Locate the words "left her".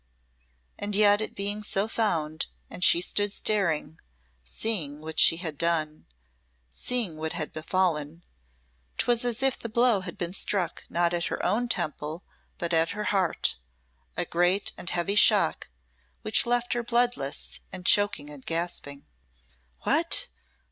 16.47-16.81